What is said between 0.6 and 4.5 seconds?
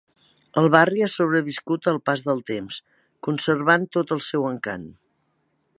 El barri ha sobreviscut al pas del temps, conservant tot el seu